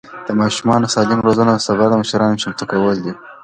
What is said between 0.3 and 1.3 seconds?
ماشومانو سالم